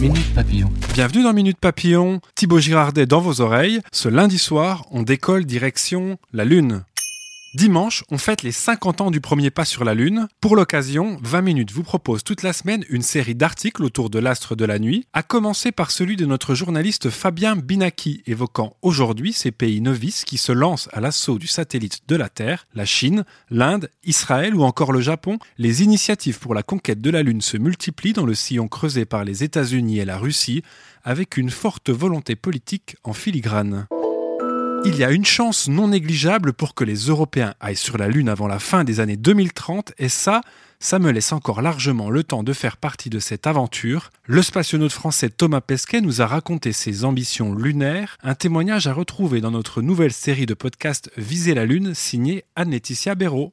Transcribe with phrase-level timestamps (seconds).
[0.00, 0.70] Minute Papillon.
[0.92, 2.20] Bienvenue dans Minute Papillon.
[2.34, 3.80] Thibaut Girardet dans vos oreilles.
[3.92, 6.84] Ce lundi soir, on décolle direction la Lune.
[7.56, 10.28] Dimanche, on fête les 50 ans du premier pas sur la Lune.
[10.42, 14.54] Pour l'occasion, 20 minutes vous propose toute la semaine une série d'articles autour de l'astre
[14.56, 19.52] de la nuit, à commencer par celui de notre journaliste Fabien Binaki, évoquant aujourd'hui ces
[19.52, 23.88] pays novices qui se lancent à l'assaut du satellite de la Terre, la Chine, l'Inde,
[24.04, 25.38] Israël ou encore le Japon.
[25.56, 29.24] Les initiatives pour la conquête de la Lune se multiplient dans le sillon creusé par
[29.24, 30.62] les États-Unis et la Russie,
[31.04, 33.86] avec une forte volonté politique en filigrane.
[34.88, 38.28] Il y a une chance non négligeable pour que les Européens aillent sur la Lune
[38.28, 40.42] avant la fin des années 2030, et ça,
[40.78, 44.10] ça me laisse encore largement le temps de faire partie de cette aventure.
[44.26, 49.40] Le spationaute français Thomas Pesquet nous a raconté ses ambitions lunaires, un témoignage à retrouver
[49.40, 53.50] dans notre nouvelle série de podcasts Viser la Lune, signée Anne-Laetitia Béraud.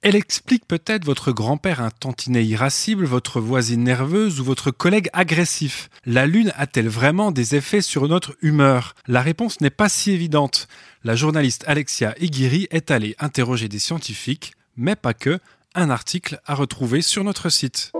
[0.00, 5.90] Elle explique peut-être votre grand-père un tantinet irascible, votre voisine nerveuse ou votre collègue agressif.
[6.06, 8.94] La Lune a-t-elle vraiment des effets sur notre humeur?
[9.08, 10.68] La réponse n'est pas si évidente.
[11.02, 15.40] La journaliste Alexia Iguiri est allée interroger des scientifiques, mais pas que,
[15.74, 17.90] un article à retrouver sur notre site.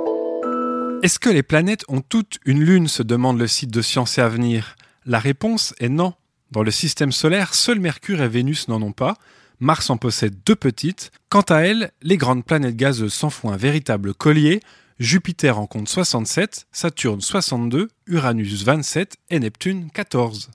[1.02, 2.86] Est-ce que les planètes ont toutes une Lune?
[2.86, 4.76] se demande le site de Science et Avenir.
[5.04, 6.14] La réponse est non.
[6.52, 9.16] Dans le système solaire, seuls Mercure et Vénus n'en ont pas.
[9.60, 11.10] Mars en possède deux petites.
[11.28, 14.60] Quant à elles, les grandes planètes gazeuses s'en font un véritable collier.
[14.98, 20.50] Jupiter en compte 67, Saturne 62, Uranus 27 et Neptune 14.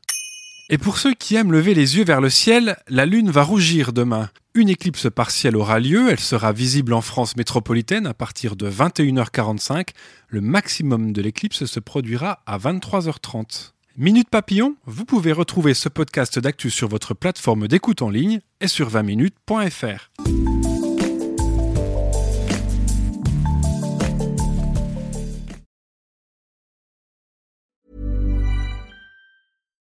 [0.69, 3.93] Et pour ceux qui aiment lever les yeux vers le ciel, la Lune va rougir
[3.93, 4.29] demain.
[4.55, 9.89] Une éclipse partielle aura lieu, elle sera visible en France métropolitaine à partir de 21h45.
[10.29, 13.73] Le maximum de l'éclipse se produira à 23h30.
[13.95, 18.67] Minute Papillon, vous pouvez retrouver ce podcast d'actu sur votre plateforme d'écoute en ligne et
[18.67, 20.09] sur 20minutes.fr.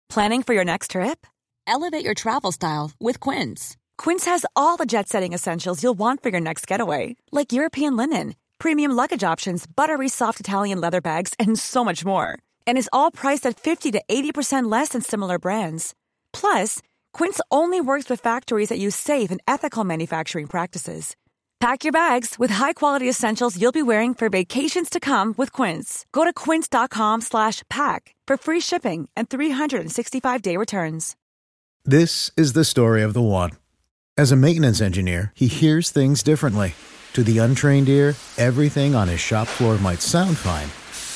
[0.08, 1.28] Planning for your next trip?
[1.68, 3.76] Elevate your travel style with Quince.
[3.98, 7.98] Quince has all the jet setting essentials you'll want for your next getaway, like European
[7.98, 12.90] linen, premium luggage options, buttery soft Italian leather bags, and so much more and is
[12.94, 15.96] all priced at 50 to 80% less than similar brands.
[16.31, 21.16] Plus, Quince only works with factories that use safe and ethical manufacturing practices.
[21.59, 26.06] Pack your bags with high-quality essentials you'll be wearing for vacations to come with Quince.
[26.13, 31.16] Go to quince.com/pack for free shipping and 365-day returns.
[31.84, 33.52] This is the story of the one.
[34.16, 36.75] As a maintenance engineer, he hears things differently.
[37.13, 40.69] To the untrained ear, everything on his shop floor might sound fine